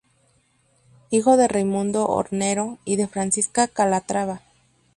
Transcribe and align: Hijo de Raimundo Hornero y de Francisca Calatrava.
Hijo 1.11 1.37
de 1.37 1.47
Raimundo 1.47 2.07
Hornero 2.07 2.79
y 2.85 2.95
de 2.95 3.07
Francisca 3.07 3.67
Calatrava. 3.67 4.41